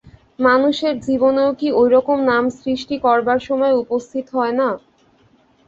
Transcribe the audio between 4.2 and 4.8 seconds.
হয় না।